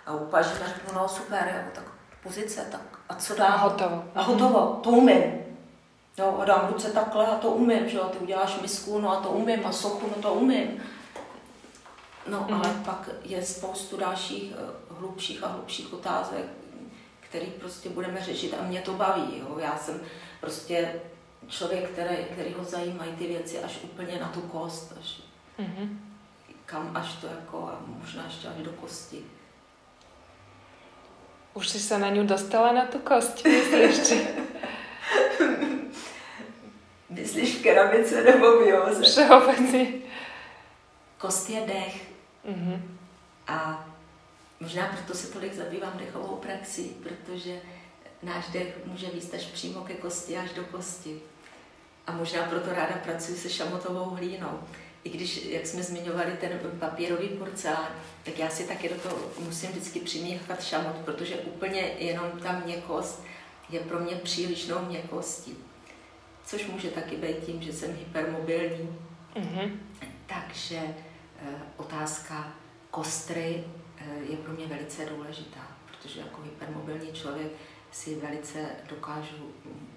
[0.06, 1.84] a upažím a řeknu, no super, jo, tak
[2.24, 3.54] pozice, tak a co dám?
[3.54, 4.04] A hotovo.
[4.16, 5.24] A hotovo, to umím.
[6.18, 9.22] Jo, a dám ruce takhle a to umím, že jo, ty uděláš misku, no a
[9.22, 10.82] to umím, a sochu, no to umím.
[12.32, 12.56] No, mm-hmm.
[12.56, 14.54] ale pak je spoustu dalších
[14.90, 16.46] uh, hlubších a hlubších otázek,
[17.20, 19.40] který prostě budeme řešit a mě to baví.
[19.40, 19.60] Jo.
[19.60, 20.02] Já jsem
[20.40, 21.02] prostě
[21.48, 25.22] člověk, který, který ho zajímají ty věci až úplně na tu kost, až
[25.60, 25.98] mm-hmm.
[26.66, 29.24] kam až to jako a možná ještě až do kosti.
[31.54, 34.24] Už si sa na ňu dostala na tu kost, myslíš?
[37.12, 39.02] Myslíš v keramice nebo v?
[39.04, 39.88] Všeobecně.
[41.18, 42.11] Kost je dech.
[42.50, 42.82] Mm-hmm.
[43.48, 43.88] A
[44.60, 47.60] možná proto se tolik zabývám dechovou praxi, protože
[48.24, 51.20] náš dech může výst až přímo ke kosti, až do kosti.
[52.08, 54.60] A možná proto ráda pracuji se šamotovou hlínou.
[55.04, 57.90] I když, jak jsme zmiňovali, ten papírový porcelán,
[58.24, 63.24] tak já si taky do toho musím vždycky přimíchat šamot, protože úplně jenom ta měkost
[63.70, 65.58] je pro mě přílišnou měkostí.
[66.46, 69.00] Což může taky být tím, že jsem hypermobilní.
[69.36, 69.72] Mm-hmm.
[70.28, 70.82] Takže
[71.78, 72.54] otázka
[72.92, 73.64] kostry
[73.98, 77.52] e, je pro mě velice důležitá, protože jako hypermobilní člověk
[77.92, 79.52] si velice dokážu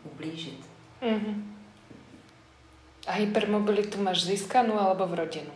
[0.04, 0.66] ublížit.
[1.02, 1.42] Mm-hmm.
[3.06, 5.52] A hypermobilitu máš získanou alebo vrodenú?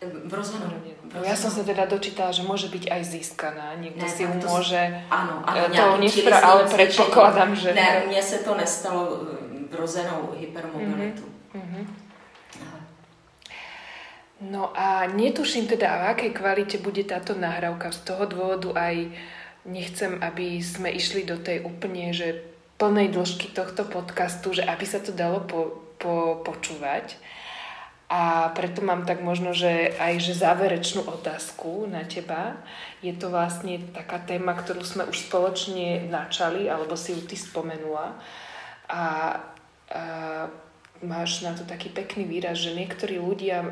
[0.00, 0.72] Vrozenou.
[1.04, 1.28] Vrozenou.
[1.28, 3.76] Ja som sa teda dočítala, že môže byť aj získaná.
[3.76, 4.80] Niekto ne, si ju môže...
[5.12, 5.68] Áno, áno.
[5.68, 7.76] To nespra, ale predpokladám, že...
[7.76, 11.20] Ne, mne sa to nestalo eh, vrozenou hypermobilitu.
[11.20, 11.29] Mm-hmm.
[14.40, 17.92] No a netuším teda, v akej kvalite bude táto nahrávka.
[17.92, 19.12] Z toho dôvodu aj
[19.68, 22.40] nechcem, aby sme išli do tej úplne, že
[22.80, 27.20] plnej dĺžky tohto podcastu, že aby sa to dalo po, po, počúvať.
[28.10, 32.58] A preto mám tak možno, že aj že záverečnú otázku na teba.
[33.04, 38.18] Je to vlastne taká téma, ktorú sme už spoločne načali, alebo si ju ty spomenula.
[38.88, 39.02] A, a
[41.04, 43.68] máš na to taký pekný výraz, že niektorí ľudia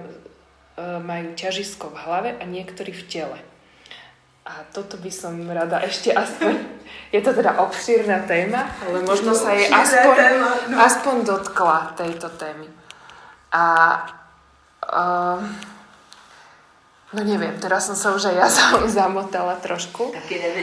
[1.02, 3.38] majú ťažisko v hlave a niektorí v tele.
[4.48, 6.56] A toto by som rada ešte aspoň,
[7.14, 10.76] je to teda obšírna téma, ale možno sa jej aspoň, téma, no.
[10.80, 12.64] aspoň dotkla tejto témy.
[13.52, 13.64] A
[14.88, 15.40] uh,
[17.12, 18.48] no neviem, teraz som sa už aj ja
[19.04, 20.16] zamotala trošku,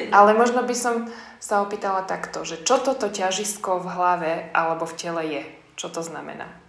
[0.10, 1.06] ale možno by som
[1.38, 5.44] sa opýtala takto, že čo toto ťažisko v hlave alebo v tele je?
[5.78, 6.65] Čo to znamená?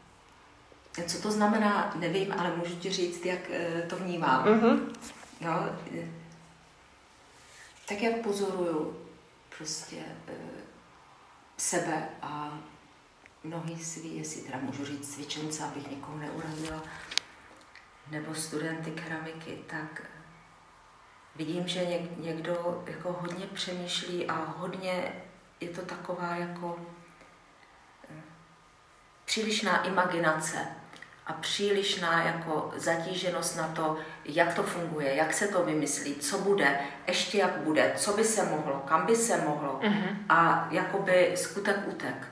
[1.05, 4.45] Co to znamená, nevím, ale můžu ti říct, jak e, to vnímám.
[4.45, 4.81] Mm-hmm.
[5.41, 5.69] No,
[7.89, 8.97] tak jak pozoruju
[9.59, 9.97] prostě
[10.29, 10.33] e,
[11.57, 12.59] sebe a
[13.45, 16.83] mnohý svý, jestli teda můžu říct cvičence, abych někoho neurazila,
[18.11, 20.03] nebo studenty keramiky, tak
[21.37, 25.13] vidím, že někdo jako hodně přemýšlí a hodně
[25.61, 26.79] je to taková jako
[29.25, 30.67] přílišná imaginace
[31.27, 36.79] a přílišná jako zatíženost na to, jak to funguje, jak se to vymyslí, co bude,
[37.07, 40.17] ještě jak bude, co by se mohlo, kam by se mohlo uh-huh.
[40.29, 42.29] a jakoby skutek utek.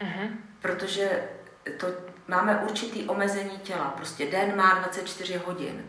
[0.00, 0.30] Uh-huh.
[0.60, 1.28] Protože
[1.76, 1.86] to
[2.28, 5.84] máme určitý omezení těla, prostě den má 24 hodin.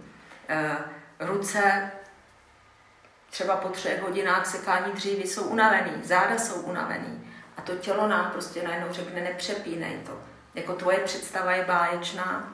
[0.49, 0.77] E,
[1.19, 1.91] ruce
[3.29, 8.31] třeba po třech hodinách sekání dříví jsou unavený, záda jsou unavený a to tělo nám
[8.31, 12.53] prostě najednou řekne nepřepínej to jako tvoje představa je báječná,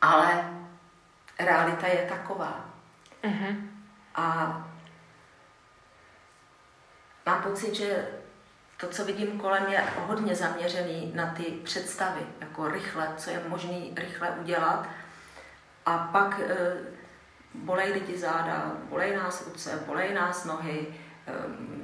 [0.00, 0.54] ale
[1.38, 2.64] realita je taková.
[3.24, 3.56] Uh-huh.
[4.14, 4.24] A
[7.26, 8.08] mám pocit, že
[8.76, 13.80] to, co vidím kolem, je hodně zaměřený na ty představy, jako rychle, co je možné
[13.96, 14.88] rychle udělat.
[15.86, 16.76] A pak e,
[17.54, 20.86] bolej lidi záda, bolej nás ruce, bolej nás nohy,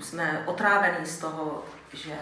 [0.01, 2.15] jsme otrávení z toho, že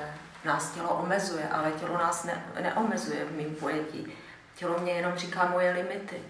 [0.44, 4.12] nás tělo omezuje, ale tělo nás ne, neomezuje v mém pojetí.
[4.54, 6.22] Tělo mě jenom říká moje limity.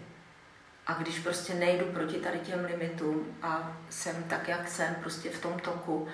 [0.87, 5.40] A když prostě nejdu proti tady těm limitům a jsem tak, jak jsem, prostě v
[5.40, 6.09] tom toku,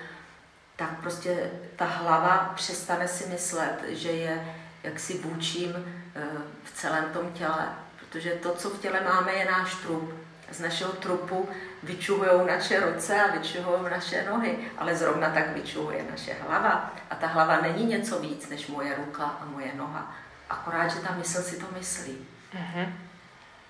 [0.75, 5.73] tak prostě ta hlava přestane si myslet, že je jaksi vůčím
[6.15, 6.21] eh,
[6.63, 7.69] v celém tom těle.
[7.99, 10.13] Protože to, co v těle máme, je náš trup.
[10.51, 11.49] Z našeho trupu
[11.83, 16.93] vyčuhují naše ruce a vyčuhují naše nohy, ale zrovna tak vyčuhuje naše hlava.
[17.09, 20.15] A ta hlava není něco víc než moje ruka a moje noha.
[20.49, 22.27] Akorát, že ta mysl si to myslí.
[22.53, 22.93] Uh-huh.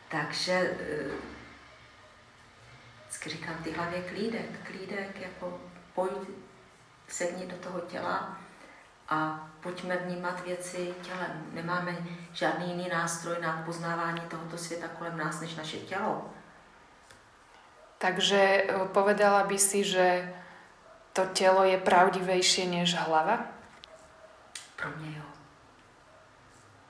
[0.10, 1.12] Takže eh,
[3.08, 5.60] vždycky říkám ty hlavě klídek, klídek, jako
[5.94, 6.12] pojď,
[7.08, 8.38] sedni do toho těla
[9.10, 11.44] a pojďme vnímat věci tělem.
[11.52, 11.98] Nemáme
[12.34, 16.33] žádný jiný nástroj na poznávání tohoto světa kolem nás, než naše tělo.
[18.04, 20.28] Takže e, povedala by si, že
[21.16, 23.48] to telo je pravdivejšie než hlava?
[24.76, 25.28] Pro mě jo.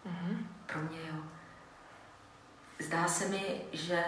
[0.10, 0.38] Mm-hmm.
[0.66, 1.22] Pro mě jo.
[2.80, 4.04] Zdá se mi, že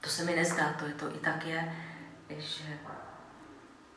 [0.00, 1.76] to se mi nezdá, to je to i tak je,
[2.38, 2.64] že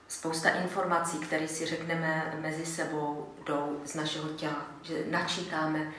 [0.08, 5.92] spousta informací, které si řekneme mezi sebou, jdou z našeho těla, že načítáme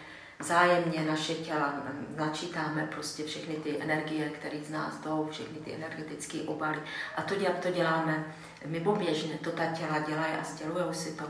[0.43, 1.75] zájemně naše těla
[2.17, 6.83] načítáme prostě všechny ty energie, které z nás jdou, všechny ty energetické obaly.
[7.17, 8.35] A to, děl, to děláme
[8.67, 11.25] mimoběžně, to ta těla dělají a sdělují si to.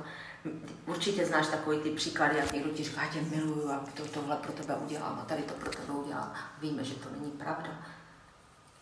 [0.86, 4.52] Určitě znáš takový ty příklady, jak někdo ti říká, tě miluju a to, tohle pro
[4.52, 6.34] tebe udělám a tady to pro tebe udělám.
[6.60, 7.70] Víme, že to není pravda.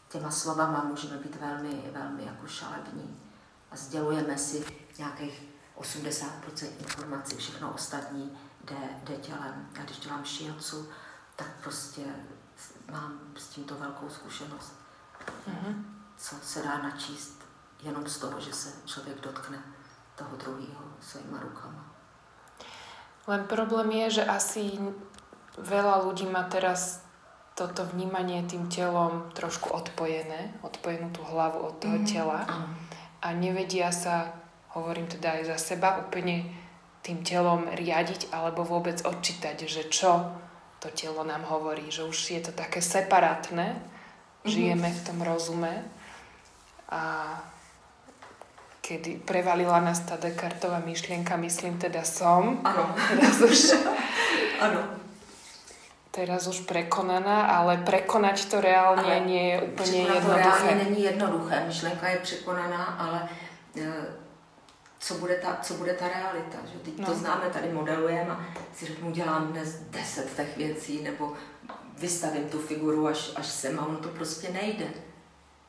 [0.09, 3.21] Těma slovama můžeme být velmi, velmi jako šalební
[3.71, 4.65] a sdělujeme si
[4.99, 5.43] nějakých
[5.79, 9.69] 80% informací, všechno ostatní jde, jde tělem.
[9.81, 10.89] A když dělám šiacu,
[11.37, 12.03] tak prostě
[12.91, 14.75] mám s tímto velkou zkušenost.
[15.49, 15.85] Mm-hmm.
[16.17, 17.45] Co se dá načíst
[17.83, 19.59] jenom z toho, že se člověk dotkne
[20.17, 21.85] toho druhého svýma rukama.
[23.27, 24.81] Len problém je, že asi
[25.61, 27.05] veľa ľudí má teraz
[27.55, 32.13] toto vnímanie tým telom trošku odpojené, odpojenú tú hlavu od toho mm-hmm.
[32.13, 32.49] tela
[33.21, 34.33] a nevedia sa,
[34.73, 36.60] hovorím teda aj za seba, úplne
[37.01, 40.37] tým telom riadiť alebo vôbec odčítať, že čo
[40.81, 44.49] to telo nám hovorí, že už je to také separátne, mm-hmm.
[44.49, 45.85] žijeme v tom rozume
[46.89, 47.37] a
[48.81, 52.59] kedy prevalila nás tá Descartová myšlienka, myslím teda som.
[52.67, 52.91] Áno.
[52.97, 53.59] Teraz už,
[54.67, 54.83] ano.
[56.11, 60.27] teraz už prekonaná, ale prekonať to reálne ale nie je úplne jednoduché.
[60.27, 61.65] to reálně není jednoduché.
[61.67, 63.29] Myšlenka je překonaná, ale
[63.79, 63.85] e,
[65.01, 66.59] co bude ta, co bude ta realita.
[66.73, 66.79] Že?
[66.79, 67.07] Teď no.
[67.07, 68.45] to známe, tady modelujeme a
[68.75, 71.33] si řeknu, dělám dnes deset těch věcí, nebo
[71.99, 74.87] vystavím tu figuru až, až sem a ono to prostě nejde.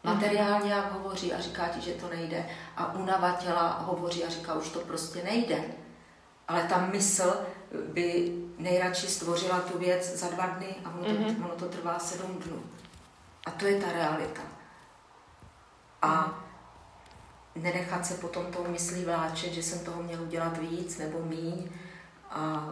[0.04, 2.50] Materiálně jak hovoří a říká ti, že to nejde.
[2.78, 5.64] A únava těla hovoří a říká, už to prostě nejde.
[6.48, 7.42] Ale ta mysl
[7.94, 11.46] by nejradši stvořila tu věc za dva dny a ono to, mm-hmm.
[11.46, 12.64] ono to trvá sedm dnů.
[13.46, 14.42] A to je ta realita.
[16.02, 16.40] A
[17.56, 21.70] nenechat se potom tou myslí vláčet, že jsem toho měl udělat víc nebo míň,
[22.30, 22.70] a,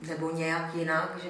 [0.00, 1.28] nebo nějak jinak, že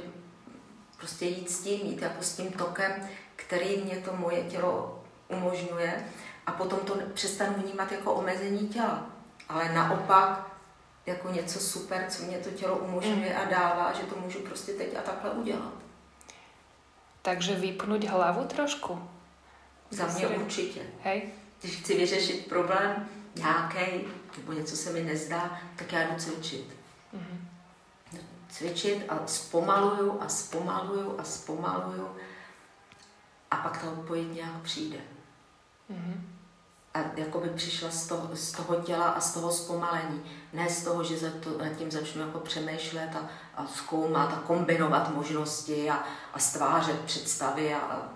[0.97, 2.93] prostě jít s tím, jít jako s tím tokem,
[3.37, 6.05] který mě to moje tělo umožňuje
[6.47, 9.07] a potom to přestanu vnímat jako omezení těla,
[9.49, 10.53] ale naopak
[11.07, 13.41] jako něco super, co mě to tělo umožňuje mm.
[13.41, 15.73] a dává, že to můžu prostě teď a takhle udělat.
[17.23, 19.09] Takže vypnout hlavu trošku?
[19.91, 20.81] Za mě určitě.
[21.03, 21.33] Hej.
[21.63, 24.07] Když chci vyřešit problém nějaký,
[24.39, 26.77] nebo něco se mi nezdá, tak já jdu cvičit.
[27.15, 27.39] Mm-hmm.
[28.49, 32.09] Cvičit a zpomaluju a zpomaluju a zpomaluju
[33.51, 34.99] a pak ta odpověď nějak přijde.
[35.91, 36.21] Mm-hmm.
[36.95, 40.23] A jako by přišla z toho, z toho těla a z toho zpomalení.
[40.53, 44.41] Ne z toho, že za to, nad tím začnu jako přemýšlet a, a zkoumat a
[44.47, 46.05] kombinovat možnosti a,
[46.35, 48.09] a stvářet představy a, a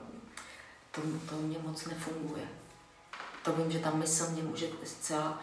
[0.90, 2.48] to, to mě moc nefunguje.
[3.46, 5.38] To vím, že ta mysl mě může zcela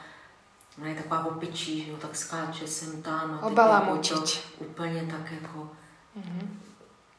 [0.78, 3.34] Ona je taková opičí, že jo, tak skáče sem tam.
[3.34, 4.44] A Obalamučiť.
[4.52, 5.72] Jako úplně tak jako
[6.18, 6.48] mm-hmm.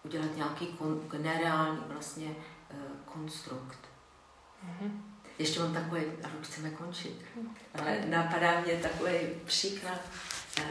[0.04, 3.78] udělat nějaký kon, nereální vlastně uh, konstrukt.
[4.66, 4.90] Mm-hmm.
[5.38, 7.22] Ještě mám takový, a už chceme končit,
[7.74, 9.14] ale napadá mě takový
[9.44, 10.00] příklad
[10.60, 10.66] uh,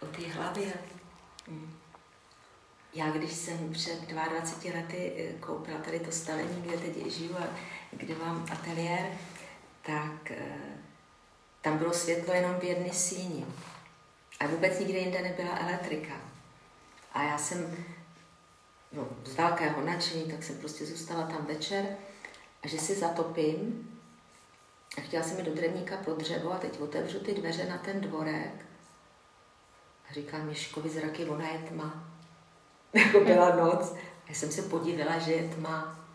[0.00, 0.72] o té hlavě.
[1.48, 1.74] Mm.
[2.94, 7.46] Já, když jsem před 22 lety eh, koupila tady to stavení, kde teď žiju a
[7.96, 9.06] kde mám ateliér,
[9.82, 10.36] tak uh,
[11.60, 13.46] tam bylo světlo jenom v jedné síni.
[14.40, 16.14] A vůbec nikde jinde nebyla elektrika.
[17.12, 17.76] A já jsem
[18.92, 21.86] no, z velkého nadšení, tak jsem prostě zůstala tam večer
[22.62, 23.90] a že si zatopím
[24.98, 28.00] a chtěla jsem mi do drevníka pod dřevo a teď otevřu ty dveře na ten
[28.00, 28.66] dvorek
[30.10, 32.04] a říkám Miškovi zraky, ona je tma.
[32.94, 33.92] jako byla noc.
[33.92, 36.06] A já jsem se podívala, že je tma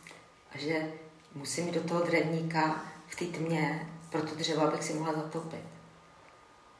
[0.52, 0.92] a že
[1.36, 5.64] musím jít do toho drevníka v té tmě pro to dřevo, abych si mohla zatopit.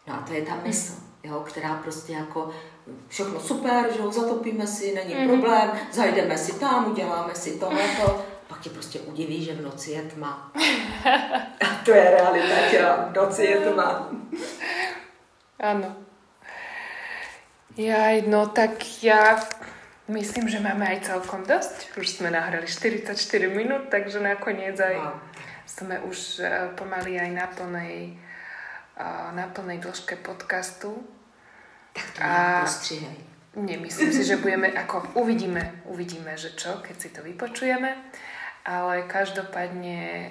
[0.08, 0.94] No a to je ta mysl,
[1.24, 2.50] jo, která prostě jako
[3.08, 5.28] všechno super, že jo, zatopíme si, není mm.
[5.28, 10.02] problém, zajdeme si tam, uděláme si tohleto, pak tě prostě udiví, že v noci je
[10.02, 10.52] tma.
[11.62, 14.10] A to je realita těla, v noci je tma.
[15.60, 15.96] Ano.
[17.78, 19.40] Jaj, no tak já
[20.10, 21.98] myslím, že máme aj celkom dosť.
[21.98, 23.14] Už jsme nahrali 44
[23.48, 25.20] minut, takže nakonec aj wow.
[25.66, 28.18] jsme už eh, pomaly aj na plnej,
[28.98, 30.98] eh, na plnej dĺžke podcastu.
[31.94, 32.66] Tak to a...
[33.56, 37.98] Nemyslím si, že budeme, ako uvidíme, uvidíme, že čo, keď si to vypočujeme.
[38.62, 40.30] Ale každopádne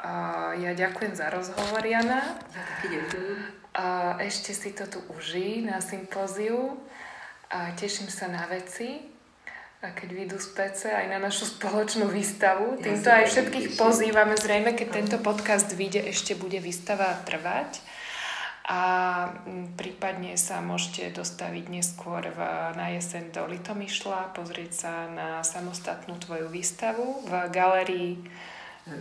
[0.00, 2.40] uh, ja ďakujem za rozhovor, Jana.
[2.56, 3.36] Ja taky ďakujem.
[3.76, 6.80] Uh, ešte si to tu uží na sympóziu.
[7.56, 9.00] A teším sa na veci,
[9.80, 12.76] a keď vyjdú z PC aj na našu spoločnú výstavu.
[12.84, 14.36] Týmto aj všetkých pozývame.
[14.36, 17.80] Zrejme, keď tento podcast vyjde, ešte bude výstava trvať.
[18.66, 18.80] a
[19.78, 22.40] prípadne sa môžete dostaviť neskôr v,
[22.74, 28.26] na jeseň do Litomyšla, pozrieť sa na samostatnú tvoju výstavu v galerii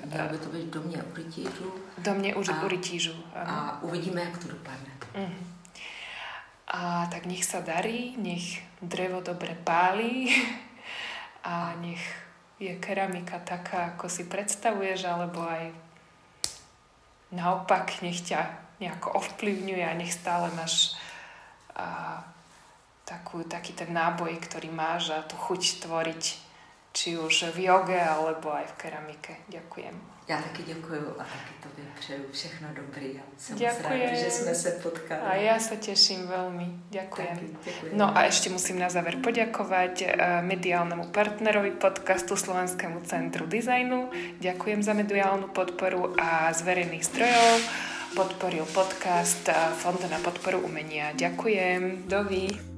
[0.05, 1.73] Mělo by to být v domě u rytířů.
[1.97, 4.91] Domě u, u rytířů, A uvidíme, jak to dopadne.
[5.13, 5.33] Uh-huh.
[6.65, 10.33] A tak nech sa darí, nech drevo dobre pálí
[11.45, 12.01] a nech
[12.57, 15.69] je keramika taká, ako si predstavuješ, alebo aj
[17.35, 20.95] naopak nech ťa nejako ovplyvňuje a nech stále máš
[21.75, 22.23] a,
[23.05, 26.44] takú, taký ten náboj, ktorý máš a tú chuť tvoriť
[26.95, 29.33] či už v joge, alebo aj v keramike.
[29.51, 30.15] Ďakujem.
[30.27, 33.07] Já taky děkuju a taky tobě přeju všechno dobré.
[33.07, 35.21] Já jsem ráda, že jsme se potkali.
[35.21, 36.89] A ja sa teším veľmi.
[36.89, 37.35] Ďakujem.
[37.61, 40.09] Taky, no a ešte musím na záver poďakovať eh,
[40.41, 44.09] mediálnemu partnerovi podcastu Slovenskému centru dizajnu.
[44.41, 47.55] Ďakujem za mediálnu podporu a z verejných strojov
[48.17, 51.13] podporil podcast eh, Fond na podporu umenia.
[51.13, 52.09] Ďakujem.
[52.09, 52.74] Dovi.